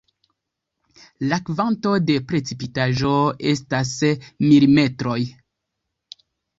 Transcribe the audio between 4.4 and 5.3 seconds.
milimetroj.